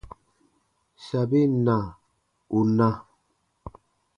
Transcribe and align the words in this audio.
Sabin 1.05 1.51
na, 1.65 1.77
ù 2.57 2.59
na. 2.77 2.89